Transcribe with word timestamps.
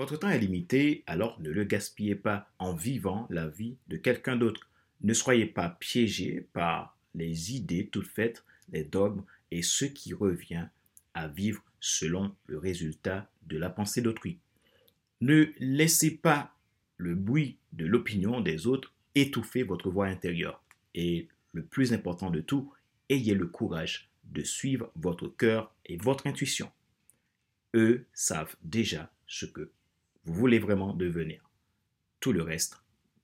Votre 0.00 0.16
temps 0.16 0.30
est 0.30 0.38
limité, 0.38 1.04
alors 1.06 1.38
ne 1.42 1.50
le 1.50 1.62
gaspillez 1.64 2.14
pas 2.14 2.50
en 2.58 2.72
vivant 2.72 3.26
la 3.28 3.48
vie 3.48 3.76
de 3.88 3.98
quelqu'un 3.98 4.34
d'autre. 4.34 4.66
Ne 5.02 5.12
soyez 5.12 5.44
pas 5.44 5.76
piégé 5.78 6.48
par 6.54 6.96
les 7.14 7.54
idées 7.54 7.86
toutes 7.92 8.06
faites, 8.06 8.42
les 8.72 8.82
dogmes 8.82 9.22
et 9.50 9.60
ce 9.60 9.84
qui 9.84 10.14
revient 10.14 10.68
à 11.12 11.28
vivre 11.28 11.62
selon 11.80 12.34
le 12.46 12.56
résultat 12.56 13.30
de 13.42 13.58
la 13.58 13.68
pensée 13.68 14.00
d'autrui. 14.00 14.38
Ne 15.20 15.52
laissez 15.58 16.16
pas 16.16 16.56
le 16.96 17.14
bruit 17.14 17.58
de 17.74 17.84
l'opinion 17.84 18.40
des 18.40 18.66
autres 18.66 18.94
étouffer 19.14 19.64
votre 19.64 19.90
voix 19.90 20.06
intérieure. 20.06 20.64
Et 20.94 21.28
le 21.52 21.62
plus 21.62 21.92
important 21.92 22.30
de 22.30 22.40
tout, 22.40 22.72
ayez 23.10 23.34
le 23.34 23.48
courage 23.48 24.08
de 24.24 24.42
suivre 24.44 24.90
votre 24.96 25.28
cœur 25.28 25.74
et 25.84 25.98
votre 25.98 26.26
intuition. 26.26 26.72
Eux 27.74 28.06
savent 28.14 28.56
déjà 28.62 29.12
ce 29.26 29.44
que 29.44 29.70
vous 30.24 30.34
voulez 30.34 30.58
vraiment 30.58 30.92
devenir. 30.92 31.42
Tout 32.20 32.32
le 32.32 32.42
reste 32.42 32.76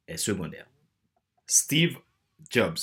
est 0.09 0.17
secondaire. 0.17 0.67
Steve 1.47 1.97
Jobs. 2.51 2.79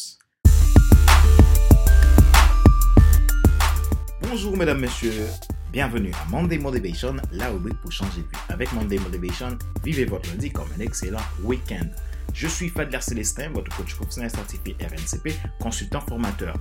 Bonjour 4.22 4.56
mesdames, 4.58 4.80
messieurs. 4.80 5.28
Bienvenue 5.72 6.12
à 6.14 6.30
Monday 6.30 6.60
Motivation, 6.60 7.16
la 7.32 7.50
rubrique 7.50 7.80
pour 7.82 7.92
changer 7.92 8.22
de 8.22 8.28
vie. 8.28 8.38
Avec 8.50 8.72
Monday 8.74 9.00
Motivation, 9.00 9.58
vivez 9.84 10.06
votre 10.06 10.30
lundi 10.30 10.52
comme 10.52 10.68
un 10.78 10.80
excellent 10.80 11.22
week-end. 11.44 11.88
Je 12.34 12.48
suis 12.48 12.70
Fadler 12.70 13.02
Célestin, 13.02 13.50
votre 13.50 13.76
coach 13.76 13.96
professionnel 13.96 14.30
certifié 14.30 14.76
RNCP, 14.80 15.36
consultant 15.60 16.02
formateur 16.02 16.56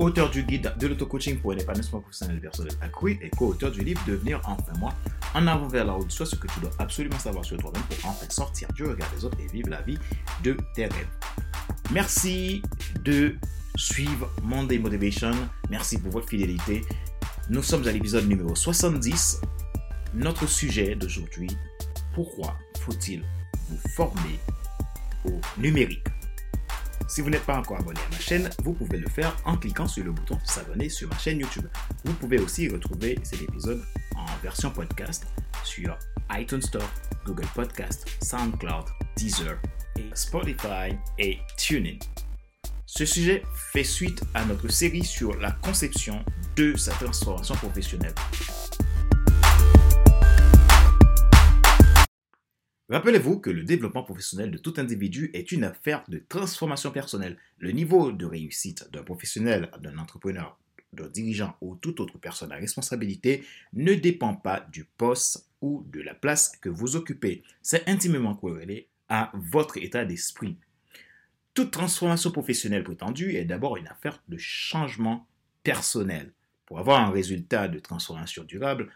auteur 0.00 0.30
du 0.30 0.42
guide 0.42 0.72
de 0.78 0.86
l'auto-coaching 0.86 1.38
pour 1.38 1.52
un 1.52 1.58
épanouissement 1.58 2.00
professionnel 2.00 2.40
personnel 2.40 2.72
accru 2.80 3.18
et 3.22 3.28
co-auteur 3.30 3.70
du 3.70 3.84
livre 3.84 4.00
Devenir 4.06 4.40
enfin 4.46 4.72
moi, 4.78 4.94
en 5.34 5.46
avant 5.46 5.68
vers 5.68 5.84
la 5.84 5.92
route, 5.92 6.10
soit 6.10 6.24
ce 6.26 6.36
que 6.36 6.46
tu 6.46 6.60
dois 6.60 6.70
absolument 6.78 7.18
savoir 7.18 7.44
sur 7.44 7.58
toi-même 7.58 7.82
pour 7.82 8.10
enfin 8.10 8.26
sortir 8.30 8.72
du 8.72 8.84
regard 8.84 9.10
des 9.14 9.24
autres 9.24 9.38
et 9.40 9.46
vivre 9.52 9.68
la 9.68 9.82
vie 9.82 9.98
de 10.42 10.56
tes 10.74 10.86
rêves. 10.86 11.08
Merci 11.92 12.62
de 13.04 13.36
suivre 13.76 14.30
Monday 14.42 14.78
Motivation. 14.78 15.32
Merci 15.68 15.98
pour 15.98 16.12
votre 16.12 16.28
fidélité. 16.28 16.82
Nous 17.50 17.62
sommes 17.62 17.86
à 17.86 17.92
l'épisode 17.92 18.26
numéro 18.26 18.54
70. 18.54 19.42
Notre 20.14 20.48
sujet 20.48 20.94
d'aujourd'hui, 20.94 21.50
pourquoi 22.14 22.56
faut-il 22.80 23.22
vous 23.68 23.78
former 23.90 24.40
au 25.26 25.40
numérique? 25.58 26.09
Si 27.10 27.22
vous 27.22 27.28
n'êtes 27.28 27.44
pas 27.44 27.58
encore 27.58 27.80
abonné 27.80 27.98
à 27.98 28.14
ma 28.14 28.20
chaîne, 28.20 28.48
vous 28.62 28.72
pouvez 28.72 28.98
le 28.98 29.08
faire 29.08 29.36
en 29.44 29.56
cliquant 29.56 29.88
sur 29.88 30.04
le 30.04 30.12
bouton 30.12 30.38
s'abonner 30.44 30.88
sur 30.88 31.08
ma 31.08 31.18
chaîne 31.18 31.40
YouTube. 31.40 31.66
Vous 32.04 32.14
pouvez 32.14 32.38
aussi 32.38 32.68
retrouver 32.68 33.18
cet 33.24 33.42
épisode 33.42 33.82
en 34.16 34.26
version 34.44 34.70
podcast 34.70 35.26
sur 35.64 35.98
iTunes 36.30 36.62
Store, 36.62 36.88
Google 37.26 37.48
Podcast, 37.52 38.06
SoundCloud, 38.22 38.84
Deezer 39.16 39.58
et 39.98 40.08
Spotify 40.14 40.94
et 41.18 41.38
TuneIn. 41.56 41.98
Ce 42.86 43.04
sujet 43.04 43.42
fait 43.72 43.84
suite 43.84 44.22
à 44.34 44.44
notre 44.44 44.68
série 44.68 45.04
sur 45.04 45.36
la 45.36 45.50
conception 45.50 46.24
de 46.54 46.76
sa 46.76 46.92
transformation 46.92 47.56
professionnelle. 47.56 48.14
Rappelez-vous 52.90 53.38
que 53.38 53.50
le 53.50 53.62
développement 53.62 54.02
professionnel 54.02 54.50
de 54.50 54.58
tout 54.58 54.74
individu 54.78 55.30
est 55.32 55.52
une 55.52 55.62
affaire 55.62 56.02
de 56.08 56.20
transformation 56.28 56.90
personnelle. 56.90 57.36
Le 57.58 57.70
niveau 57.70 58.10
de 58.10 58.26
réussite 58.26 58.90
d'un 58.90 59.04
professionnel, 59.04 59.70
d'un 59.80 59.96
entrepreneur, 59.96 60.58
d'un 60.92 61.06
dirigeant 61.06 61.56
ou 61.60 61.76
toute 61.76 62.00
autre 62.00 62.18
personne 62.18 62.50
à 62.50 62.56
responsabilité 62.56 63.44
ne 63.74 63.94
dépend 63.94 64.34
pas 64.34 64.66
du 64.72 64.86
poste 64.86 65.48
ou 65.60 65.86
de 65.92 66.00
la 66.00 66.14
place 66.14 66.56
que 66.60 66.68
vous 66.68 66.96
occupez. 66.96 67.44
C'est 67.62 67.88
intimement 67.88 68.34
corrélé 68.34 68.88
à 69.08 69.30
votre 69.34 69.76
état 69.76 70.04
d'esprit. 70.04 70.56
Toute 71.54 71.70
transformation 71.70 72.32
professionnelle 72.32 72.82
prétendue 72.82 73.36
est 73.36 73.44
d'abord 73.44 73.76
une 73.76 73.86
affaire 73.86 74.20
de 74.26 74.36
changement 74.36 75.28
personnel. 75.62 76.32
Pour 76.66 76.80
avoir 76.80 77.00
un 77.06 77.12
résultat 77.12 77.68
de 77.68 77.78
transformation 77.78 78.42
durable 78.42 78.88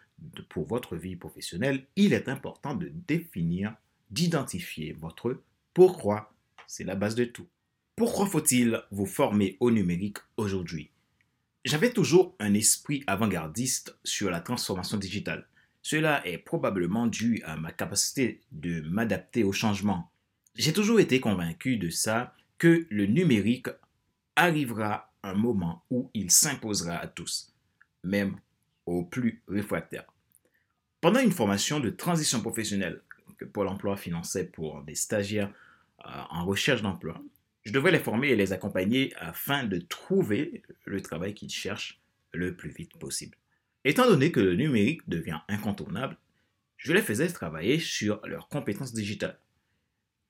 pour 0.49 0.67
votre 0.67 0.97
vie 0.97 1.15
professionnelle, 1.15 1.87
il 1.95 2.13
est 2.13 2.29
important 2.29 2.75
de 2.75 2.91
définir 3.07 3.77
d'identifier 4.11 4.93
votre 4.93 5.41
pourquoi. 5.75 6.33
C'est 6.67 6.85
la 6.85 6.95
base 6.95 7.15
de 7.15 7.25
tout. 7.25 7.47
Pourquoi 7.97 8.27
faut-il 8.27 8.83
vous 8.91 9.07
former 9.07 9.57
au 9.61 9.71
numérique 9.71 10.19
aujourd'hui? 10.37 10.91
J'avais 11.65 11.93
toujours 11.93 12.35
un 12.39 12.55
esprit 12.55 13.03
avant-gardiste 13.07 13.97
sur 14.05 14.31
la 14.31 14.41
transformation 14.41 14.99
digitale. 14.99 15.49
Cela 15.83 16.27
est 16.27 16.39
probablement 16.39 17.07
dû 17.07 17.43
à 17.45 17.57
ma 17.57 17.73
capacité 17.73 18.41
de 18.53 18.81
m'adapter 18.83 19.45
au 19.45 19.53
changement. 19.53 20.11
J'ai 20.55 20.73
toujours 20.73 21.01
été 21.01 21.21
convaincu 21.21 21.77
de 21.77 21.91
ça, 21.91 22.35
que 22.59 22.87
le 22.91 23.07
numérique 23.07 23.69
arrivera 24.37 25.13
un 25.23 25.35
moment 25.35 25.85
où 25.91 26.11
il 26.15 26.31
s'imposera 26.31 26.97
à 26.97 27.07
tous, 27.07 27.53
même 28.03 28.37
aux 28.87 29.05
plus 29.05 29.43
réfractaires. 29.49 30.07
Pendant 31.01 31.21
une 31.21 31.33
formation 31.33 31.81
de 31.81 31.91
transition 31.91 32.41
professionnelle 32.41 33.03
Pôle 33.45 33.69
emploi 33.69 33.97
finançait 33.97 34.45
pour 34.45 34.83
des 34.83 34.95
stagiaires 34.95 35.53
euh, 36.07 36.11
en 36.31 36.45
recherche 36.45 36.83
d'emploi. 36.83 37.21
Je 37.63 37.73
devrais 37.73 37.93
les 37.93 37.99
former 37.99 38.29
et 38.29 38.37
les 38.37 38.53
accompagner 38.53 39.13
afin 39.17 39.65
de 39.65 39.79
trouver 39.79 40.63
le 40.85 41.01
travail 41.01 41.35
qu'ils 41.35 41.51
cherchent 41.51 42.01
le 42.33 42.55
plus 42.55 42.71
vite 42.71 42.99
possible. 42.99 43.37
Étant 43.85 44.07
donné 44.07 44.33
que 44.33 44.41
le 44.41 44.55
numérique 44.55 45.09
devient 45.09 45.41
incontournable, 45.49 46.19
je 46.77 46.93
les 46.93 47.03
faisais 47.03 47.29
travailler 47.29 47.79
sur 47.79 48.21
leurs 48.27 48.49
compétences 48.49 48.93
digitales. 48.93 49.39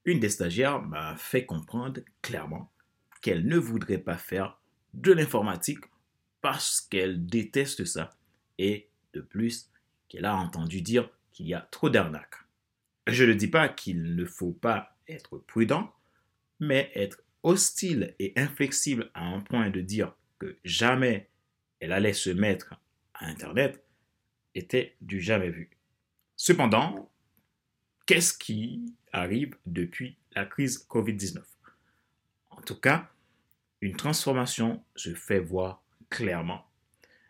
Une 0.04 0.20
des 0.20 0.28
stagiaires 0.28 0.82
m'a 0.82 1.16
fait 1.16 1.46
comprendre 1.46 2.00
clairement 2.22 2.70
qu'elle 3.22 3.46
ne 3.46 3.56
voudrait 3.56 3.98
pas 3.98 4.18
faire 4.18 4.60
de 4.92 5.12
l'informatique 5.12 5.84
parce 6.40 6.80
qu'elle 6.80 7.26
déteste 7.26 7.84
ça 7.84 8.10
et 8.58 8.88
de 9.14 9.20
plus 9.20 9.70
qu'elle 10.08 10.26
a 10.26 10.36
entendu 10.36 10.82
dire 10.82 11.08
qu'il 11.32 11.46
y 11.46 11.54
a 11.54 11.66
trop 11.70 11.90
d'arnaques. 11.90 12.43
Je 13.06 13.24
ne 13.24 13.34
dis 13.34 13.48
pas 13.48 13.68
qu'il 13.68 14.14
ne 14.16 14.24
faut 14.24 14.52
pas 14.52 14.96
être 15.08 15.38
prudent, 15.38 15.92
mais 16.60 16.90
être 16.94 17.22
hostile 17.42 18.14
et 18.18 18.32
inflexible 18.36 19.10
à 19.14 19.26
un 19.26 19.40
point 19.40 19.70
de 19.70 19.80
dire 19.80 20.14
que 20.38 20.56
jamais 20.64 21.28
elle 21.80 21.92
allait 21.92 22.14
se 22.14 22.30
mettre 22.30 22.74
à 23.14 23.26
Internet 23.26 23.84
était 24.54 24.96
du 25.00 25.20
jamais 25.20 25.50
vu. 25.50 25.70
Cependant, 26.36 27.10
qu'est-ce 28.06 28.36
qui 28.36 28.94
arrive 29.12 29.56
depuis 29.66 30.16
la 30.34 30.46
crise 30.46 30.86
Covid-19 30.88 31.42
En 32.50 32.62
tout 32.62 32.80
cas, 32.80 33.10
une 33.80 33.96
transformation 33.96 34.82
se 34.96 35.14
fait 35.14 35.40
voir 35.40 35.82
clairement. 36.08 36.66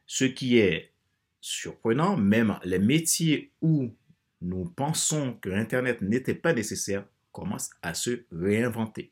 Ce 0.06 0.24
qui 0.24 0.58
est 0.58 0.92
surprenant, 1.40 2.16
même 2.16 2.58
les 2.64 2.78
métiers 2.78 3.52
où 3.60 3.94
nous 4.44 4.66
pensons 4.66 5.34
que 5.40 5.48
Internet 5.48 6.02
n'était 6.02 6.34
pas 6.34 6.52
nécessaire 6.52 7.04
commence 7.32 7.70
à 7.82 7.94
se 7.94 8.24
réinventer. 8.30 9.10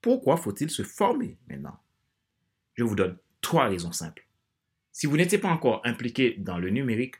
Pourquoi 0.00 0.36
faut-il 0.36 0.70
se 0.70 0.84
former 0.84 1.36
maintenant? 1.48 1.78
Je 2.74 2.84
vous 2.84 2.94
donne 2.94 3.18
trois 3.40 3.66
raisons 3.66 3.92
simples. 3.92 4.26
Si 4.92 5.06
vous 5.06 5.16
n'étiez 5.16 5.38
pas 5.38 5.50
encore 5.50 5.82
impliqué 5.84 6.36
dans 6.38 6.58
le 6.58 6.70
numérique, 6.70 7.16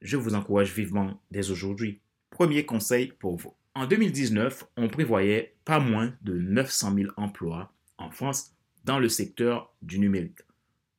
je 0.00 0.16
vous 0.16 0.34
encourage 0.34 0.72
vivement 0.72 1.20
dès 1.30 1.50
aujourd'hui. 1.50 2.00
Premier 2.30 2.64
conseil 2.64 3.12
pour 3.18 3.36
vous. 3.36 3.54
En 3.74 3.86
2019, 3.86 4.64
on 4.76 4.88
prévoyait 4.88 5.54
pas 5.64 5.80
moins 5.80 6.14
de 6.22 6.32
900 6.32 6.94
000 6.94 7.10
emplois 7.16 7.72
en 7.98 8.10
France 8.10 8.54
dans 8.84 8.98
le 8.98 9.08
secteur 9.08 9.72
du 9.82 9.98
numérique 9.98 10.40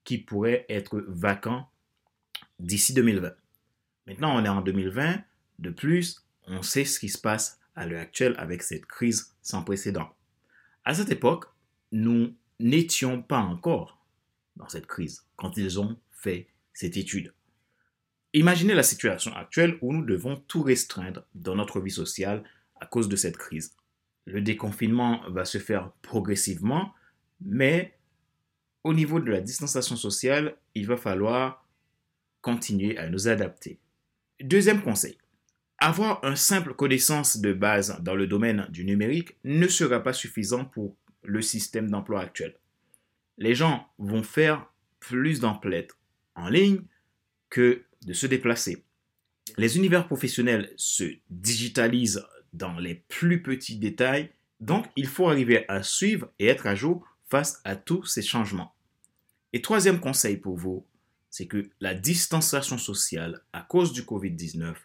qui 0.04 0.20
pourraient 0.20 0.66
être 0.70 1.04
vacants 1.08 1.70
d'ici 2.60 2.94
2020. 2.94 3.32
Maintenant, 4.06 4.36
on 4.36 4.46
est 4.46 4.50
en 4.50 4.62
2020 4.62 5.24
de 5.60 5.70
plus, 5.70 6.26
on 6.48 6.62
sait 6.62 6.86
ce 6.86 7.00
qui 7.00 7.10
se 7.10 7.18
passe 7.18 7.60
à 7.76 7.86
l'heure 7.86 8.02
actuelle 8.02 8.36
avec 8.38 8.64
cette 8.64 8.86
crise 8.86 9.36
sans 9.42 9.64
précédent. 9.64 10.10
À 10.86 10.94
cette 10.94 11.12
époque, 11.12 11.46
nous 11.92 12.36
n'étions 12.60 13.22
pas 13.22 13.40
encore 13.40 14.04
dans 14.56 14.68
cette 14.68 14.88
crise 14.88 15.26
quand 15.36 15.58
ils 15.58 15.80
ont 15.80 15.98
fait 16.12 16.48
cette 16.74 16.98
étude. 16.98 17.34
Imaginez 18.34 18.74
la 18.74 18.84
situation 18.84 19.34
actuelle 19.36 19.78
où 19.82 19.94
nous 19.94 20.06
devons 20.06 20.38
tout 20.48 20.62
restreindre 20.62 21.26
dans 21.36 21.56
notre 21.56 21.80
vie 21.80 21.92
sociale 21.92 22.44
à 22.80 22.86
cause 22.86 23.10
de 23.10 23.16
cette 23.16 23.38
crise. 23.38 23.76
Le 24.26 24.42
déconfinement 24.42 25.22
va 25.30 25.46
se 25.46 25.58
faire 25.58 25.92
progressivement, 26.02 26.94
mais 27.42 27.98
au 28.84 28.94
niveau 28.94 29.20
de 29.20 29.32
la 29.32 29.42
distanciation 29.42 29.96
sociale, 29.96 30.56
il 30.76 30.86
va 30.88 30.96
falloir 30.96 31.66
continuer 32.42 32.98
à 32.98 33.10
nous 33.10 33.28
adapter. 33.28 33.80
Deuxième 34.40 34.82
conseil, 34.82 35.18
avoir 35.80 36.24
une 36.24 36.36
simple 36.36 36.74
connaissance 36.74 37.38
de 37.38 37.54
base 37.54 38.00
dans 38.02 38.16
le 38.16 38.28
domaine 38.28 38.68
du 38.70 38.84
numérique 38.84 39.38
ne 39.44 39.68
sera 39.68 40.02
pas 40.02 40.14
suffisant 40.14 40.66
pour 40.66 40.96
le 41.24 41.42
système 41.42 41.90
d'emploi 41.90 42.22
actuel. 42.22 42.56
Les 43.38 43.56
gens 43.56 43.88
vont 43.98 44.24
faire 44.24 44.72
plus 45.00 45.40
d'emplettes 45.40 45.96
en 46.36 46.50
ligne 46.50 46.82
que 47.50 47.84
de 48.06 48.14
se 48.14 48.28
déplacer. 48.28 48.84
Les 49.58 49.78
univers 49.78 50.08
professionnels 50.08 50.72
se 50.76 51.06
digitalisent 51.30 52.26
dans 52.54 52.78
les 52.80 52.96
plus 52.96 53.42
petits 53.42 53.78
détails, 53.78 54.30
donc 54.60 54.86
il 54.96 55.08
faut 55.08 55.30
arriver 55.30 55.66
à 55.70 55.84
suivre 55.84 56.30
et 56.40 56.48
être 56.48 56.68
à 56.68 56.76
jour 56.76 57.08
face 57.30 57.62
à 57.64 57.76
tous 57.76 58.06
ces 58.06 58.22
changements. 58.22 58.74
Et 59.54 59.62
troisième 59.62 60.00
conseil 60.00 60.38
pour 60.38 60.58
vous, 60.58 60.86
c'est 61.30 61.48
que 61.48 61.70
la 61.80 61.94
distanciation 61.94 62.78
sociale 62.78 63.42
à 63.54 63.62
cause 63.62 63.94
du 63.94 64.02
COVID-19 64.04 64.76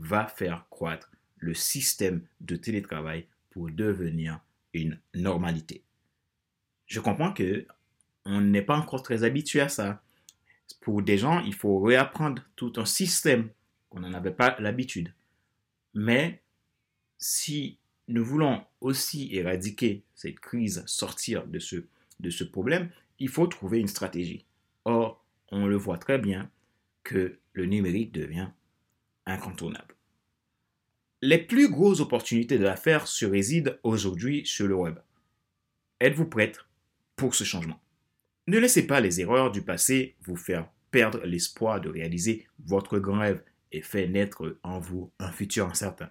va 0.00 0.26
faire 0.26 0.66
croître 0.70 1.10
le 1.36 1.54
système 1.54 2.22
de 2.40 2.56
télétravail 2.56 3.26
pour 3.50 3.70
devenir 3.70 4.40
une 4.74 4.98
normalité. 5.14 5.82
Je 6.86 7.00
comprends 7.00 7.32
que 7.32 7.66
on 8.24 8.40
n'est 8.40 8.62
pas 8.62 8.76
encore 8.76 9.02
très 9.02 9.24
habitué 9.24 9.60
à 9.60 9.68
ça. 9.68 10.02
Pour 10.80 11.02
des 11.02 11.18
gens, 11.18 11.40
il 11.40 11.54
faut 11.54 11.80
réapprendre 11.80 12.42
tout 12.56 12.72
un 12.76 12.84
système 12.84 13.50
qu'on 13.88 14.00
n'en 14.00 14.12
avait 14.12 14.30
pas 14.30 14.56
l'habitude. 14.60 15.12
Mais 15.94 16.42
si 17.18 17.78
nous 18.08 18.24
voulons 18.24 18.64
aussi 18.80 19.34
éradiquer 19.34 20.04
cette 20.14 20.40
crise, 20.40 20.84
sortir 20.86 21.46
de 21.46 21.58
ce, 21.58 21.86
de 22.20 22.30
ce 22.30 22.44
problème, 22.44 22.90
il 23.18 23.28
faut 23.28 23.46
trouver 23.46 23.78
une 23.80 23.88
stratégie. 23.88 24.44
Or, 24.84 25.24
on 25.48 25.66
le 25.66 25.76
voit 25.76 25.98
très 25.98 26.18
bien 26.18 26.50
que 27.02 27.38
le 27.52 27.66
numérique 27.66 28.12
devient 28.12 28.50
incontournable. 29.26 29.96
Les 31.22 31.38
plus 31.38 31.68
grosses 31.68 32.00
opportunités 32.00 32.58
de 32.58 32.64
l'affaire 32.64 33.06
se 33.06 33.26
résident 33.26 33.72
aujourd'hui 33.82 34.46
sur 34.46 34.66
le 34.66 34.74
web. 34.74 34.98
Êtes-vous 36.00 36.26
prête 36.26 36.60
pour 37.16 37.34
ce 37.34 37.44
changement? 37.44 37.80
Ne 38.46 38.58
laissez 38.58 38.86
pas 38.86 39.00
les 39.00 39.20
erreurs 39.20 39.50
du 39.50 39.62
passé 39.62 40.16
vous 40.22 40.36
faire 40.36 40.70
perdre 40.90 41.20
l'espoir 41.24 41.80
de 41.80 41.88
réaliser 41.88 42.46
votre 42.64 42.98
grand 42.98 43.18
rêve 43.20 43.42
et 43.70 43.82
faire 43.82 44.08
naître 44.08 44.58
en 44.62 44.80
vous 44.80 45.12
un 45.18 45.30
futur 45.30 45.66
incertain. 45.66 46.10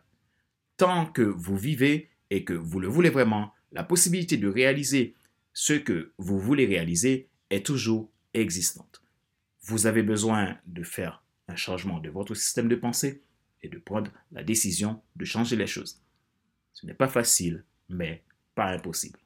Tant 0.78 1.06
que 1.08 1.24
vous 1.24 1.58
vivez 1.58 2.10
et 2.30 2.44
que 2.46 2.54
vous 2.54 2.80
le 2.80 2.88
voulez 2.88 3.10
vraiment, 3.10 3.54
la 3.72 3.84
possibilité 3.84 4.38
de 4.38 4.48
réaliser 4.48 5.16
ce 5.54 5.74
que 5.74 6.14
vous 6.18 6.40
voulez 6.40 6.66
réaliser 6.66 7.30
est 7.50 7.66
toujours 7.66 8.12
existante. 8.34 9.02
Vous 9.64 9.88
avez 9.88 10.04
besoin 10.04 10.58
de 10.68 10.84
faire 10.84 11.24
un 11.50 11.56
changement 11.56 12.00
de 12.00 12.10
votre 12.10 12.36
système 12.36 12.70
de 12.70 12.76
pensée 12.76 13.24
et 13.62 13.68
de 13.68 13.80
prendre 13.80 14.12
la 14.32 14.44
décision 14.44 15.02
de 15.16 15.26
changer 15.26 15.56
les 15.56 15.68
choses. 15.68 16.02
Ce 16.74 16.86
n'est 16.86 16.94
pas 16.94 17.08
facile, 17.08 17.66
mais 17.90 18.24
pas 18.56 18.68
impossible. 18.68 19.20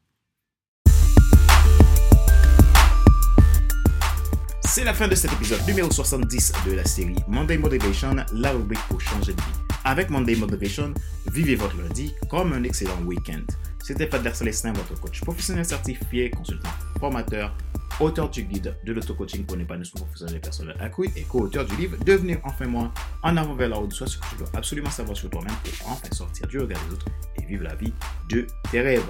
C'est 4.64 4.84
la 4.84 4.94
fin 4.96 5.08
de 5.08 5.14
cet 5.14 5.32
épisode 5.34 5.62
numéro 5.68 5.92
70 5.92 6.54
de 6.66 6.72
la 6.72 6.86
série 6.86 7.16
Monday 7.28 7.60
Motivation, 7.60 8.16
la 8.34 8.54
rubrique 8.54 8.82
pour 8.90 9.00
changer 9.00 9.34
de 9.34 9.42
vie. 9.42 9.76
Avec 9.84 10.10
Monday 10.10 10.36
Motivation, 10.36 10.94
vivez 11.32 11.56
votre 11.56 11.78
lundi 11.78 12.16
comme 12.28 12.54
un 12.54 12.64
excellent 12.64 13.00
week-end. 13.04 13.44
C'était 13.84 14.08
Fadler 14.08 14.34
Célestin, 14.34 14.74
votre 14.74 15.00
coach 15.00 15.22
professionnel 15.22 15.66
certifié, 15.66 16.32
consultant, 16.32 16.72
formateur, 17.00 17.56
auteur 18.00 18.30
du 18.30 18.44
guide 18.44 18.76
de 18.84 18.94
l'auto-coaching 18.94 19.46
pour 19.46 19.58
l'épanouissement 19.58 20.02
professionnel 20.02 20.36
et 20.38 20.40
personnel 20.40 20.76
accru 20.80 21.10
et 21.16 21.24
co-auteur 21.24 21.66
du 21.66 21.76
livre 21.76 21.98
Devenir 22.04 22.40
enfin 22.44 22.66
moi, 22.66 22.92
en 23.22 23.38
avant 23.38 23.56
vers 23.56 23.70
la 23.70 23.80
haute 23.80 23.94
soi, 23.94 24.08
ce 24.08 24.18
que 24.18 24.26
tu 24.30 24.36
dois 24.38 24.50
absolument 24.54 24.90
savoir 24.90 25.16
sur 25.16 25.30
toi-même 25.30 25.54
pour 25.64 25.92
enfin 25.92 26.08
sortir 26.12 26.48
du 26.48 26.60
regard 26.60 26.80
des 26.88 26.94
autres 26.94 27.06
et 27.42 27.46
vivre 27.46 27.64
la 27.64 27.76
vie 27.76 27.94
de 28.30 28.48
tes 28.72 28.82
rêves. 28.82 29.10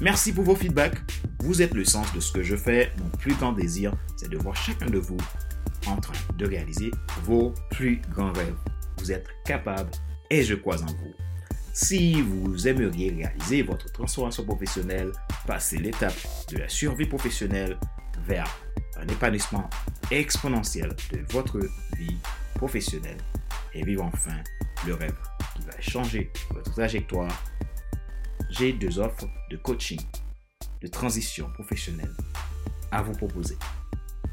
Merci 0.00 0.32
pour 0.32 0.44
vos 0.44 0.54
feedbacks. 0.54 0.98
Vous 1.40 1.62
êtes 1.62 1.74
le 1.74 1.84
sens 1.84 2.12
de 2.14 2.20
ce 2.20 2.32
que 2.32 2.42
je 2.42 2.56
fais. 2.56 2.92
Mon 2.98 3.08
plus 3.18 3.34
grand 3.34 3.52
désir, 3.52 3.92
c'est 4.16 4.28
de 4.28 4.36
voir 4.36 4.56
chacun 4.56 4.86
de 4.86 4.98
vous 4.98 5.18
en 5.86 5.96
train 5.96 6.14
de 6.36 6.46
réaliser 6.46 6.90
vos 7.22 7.54
plus 7.70 8.00
grands 8.10 8.32
rêves. 8.32 8.56
Vous 8.98 9.12
êtes 9.12 9.28
capable 9.44 9.90
et 10.30 10.42
je 10.42 10.54
crois 10.54 10.82
en 10.82 10.86
vous. 10.86 11.14
Si 11.72 12.22
vous 12.22 12.66
aimeriez 12.68 13.10
réaliser 13.10 13.62
votre 13.62 13.92
transformation 13.92 14.44
professionnelle, 14.44 15.12
passer 15.46 15.76
l'étape 15.76 16.16
de 16.50 16.56
la 16.56 16.68
survie 16.68 17.06
professionnelle 17.06 17.78
vers 18.26 18.46
un 18.96 19.06
épanouissement 19.08 19.68
exponentiel 20.10 20.94
de 21.12 21.20
votre 21.32 21.58
vie 21.96 22.16
professionnelle 22.54 23.18
et 23.74 23.84
vivre 23.84 24.04
enfin 24.04 24.42
le 24.86 24.94
rêve 24.94 25.16
qui 25.54 25.62
va 25.62 25.80
changer 25.80 26.32
votre 26.50 26.72
trajectoire, 26.72 27.32
j'ai 28.50 28.72
deux 28.72 28.98
offres 28.98 29.28
de 29.50 29.56
coaching, 29.56 30.00
de 30.82 30.86
transition 30.86 31.50
professionnelle 31.52 32.12
à 32.90 33.02
vous 33.02 33.12
proposer. 33.12 33.56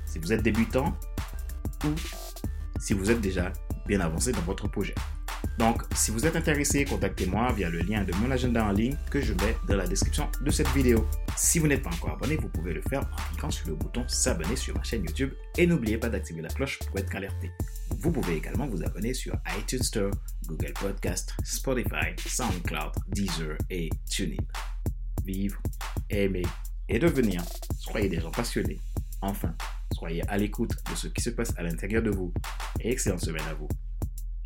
Si 0.06 0.20
vous 0.20 0.32
êtes 0.32 0.44
débutant 0.44 0.98
ou 1.86 1.94
si 2.80 2.94
vous 2.94 3.12
êtes 3.12 3.22
déjà 3.22 3.52
bien 3.88 4.00
avancé 4.00 4.32
dans 4.32 4.42
votre 4.42 4.68
projet. 4.68 4.96
Donc, 5.58 5.84
si 5.96 6.12
vous 6.12 6.26
êtes 6.26 6.36
intéressé, 6.36 6.86
contactez-moi 6.86 7.52
via 7.54 7.70
le 7.70 7.80
lien 7.80 8.04
de 8.04 8.14
mon 8.16 8.32
agenda 8.32 8.66
en 8.66 8.72
ligne 8.72 8.98
que 9.12 9.22
je 9.22 9.34
mets 9.34 9.56
dans 9.68 9.76
la 9.76 9.88
description 9.88 10.30
de 10.42 10.52
cette 10.52 10.70
vidéo. 10.70 11.06
Si 11.36 11.60
vous 11.60 11.68
n'êtes 11.68 11.82
pas 11.82 11.90
encore 11.90 12.12
abonné, 12.12 12.36
vous 12.36 12.50
pouvez 12.50 12.74
le 12.74 12.82
faire 12.82 13.02
en 13.02 13.30
cliquant 13.30 13.52
sur 13.52 13.68
le 13.68 13.76
bouton 13.76 14.08
s'abonner 14.08 14.56
sur 14.56 14.76
ma 14.76 14.84
chaîne 14.84 15.04
YouTube 15.04 15.34
et 15.58 15.66
n'oubliez 15.66 15.98
pas 15.98 16.10
d'activer 16.10 16.42
la 16.42 16.50
cloche 16.50 16.80
pour 16.80 16.98
être 16.98 17.16
alerté. 17.16 17.52
Vous 18.00 18.12
pouvez 18.12 18.36
également 18.36 18.68
vous 18.68 18.84
abonner 18.84 19.14
sur 19.14 19.36
iTunes 19.58 19.82
Store, 19.82 20.12
Google 20.46 20.74
Podcast, 20.74 21.34
Spotify, 21.44 22.16
SoundCloud, 22.26 22.94
Deezer 23.08 23.58
et 23.70 23.90
TuneIn. 24.10 24.44
Vivre, 25.26 25.62
aimer 26.10 26.46
et 26.88 27.00
devenir. 27.00 27.44
Soyez 27.80 28.10
des 28.10 28.20
gens 28.20 28.32
passionnés. 28.32 28.80
Enfin, 29.22 29.56
soyez 29.94 30.28
à 30.30 30.38
l'écoute 30.38 30.76
de 30.90 30.96
ce 30.96 31.08
qui 31.08 31.22
se 31.22 31.32
passe 31.32 31.54
à 31.58 31.64
l'intérieur 31.64 32.04
de 32.04 32.12
vous. 32.12 32.34
Et 32.80 32.92
excellente 32.92 33.22
semaine 33.22 33.46
à 33.50 33.54
vous. 33.54 33.70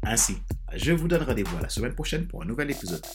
Ainsi, 0.04 0.38
je 0.76 0.94
vous 0.94 1.08
donne 1.08 1.24
rendez-vous 1.24 1.58
la 1.62 1.70
semaine 1.70 1.94
prochaine 1.94 2.28
pour 2.28 2.44
un 2.44 2.46
nouvel 2.46 2.72
épisode 2.72 3.06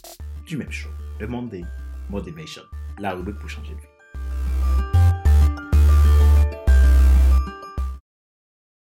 du 0.47 0.57
même 0.57 0.73
show, 0.73 0.91
le 1.21 1.27
Monday 1.27 1.65
Motivation, 2.11 2.63
la 2.99 3.12
rubrique 3.12 3.39
pour 3.39 3.49
changer 3.49 3.75
de 3.75 3.81
vie. 3.81 3.92